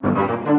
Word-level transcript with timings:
Blow 0.00 0.57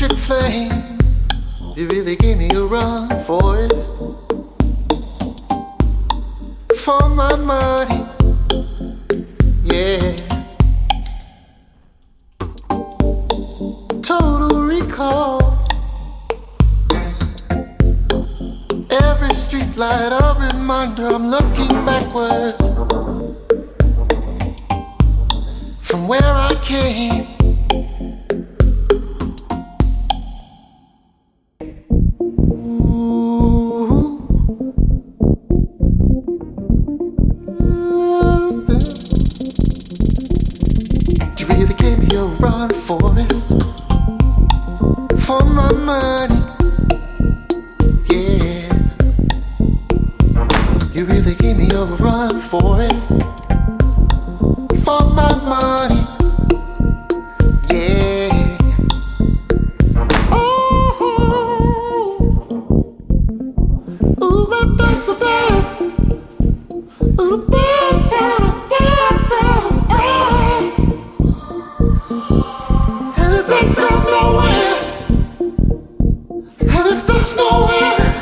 electric 0.00 0.18
flame. 0.20 0.98
You 1.74 1.88
really 1.88 2.14
gave 2.14 2.38
me 2.38 2.50
a 2.50 2.62
run 2.64 3.08
for 3.24 3.58
it. 3.58 3.72
For 6.76 7.08
my 7.08 7.34
money, 7.36 8.06
yeah. 9.64 10.16
Total 14.02 14.60
recall. 14.60 15.40
Every 18.90 19.34
street 19.34 19.76
light 19.76 20.12
a 20.12 20.36
reminder 20.52 21.08
I'm 21.08 21.28
looking 21.28 21.68
backwards 21.84 22.64
from 25.80 26.06
where 26.06 26.22
I 26.22 26.54
came. 26.62 27.17
really 41.48 41.74
gave 41.74 41.98
me 41.98 42.16
a 42.16 42.24
run 42.24 42.70
for 42.70 43.12
this, 43.14 43.48
for 45.26 45.42
my 45.44 45.72
money. 45.72 46.40
Yeah, 48.08 48.68
you 50.92 51.04
really 51.06 51.34
gave 51.34 51.56
me 51.56 51.70
a 51.70 51.84
run 51.84 52.40
for 52.40 52.80
it, 52.80 52.96
for 54.84 55.00
my 55.14 55.34
money. 55.44 56.04
Oh, 60.30 60.96
oh, 64.20 64.24
ooh, 64.24 64.76
that's 64.76 65.08
a 65.08 65.14
bad. 65.14 65.77
nowhere. 77.36 78.17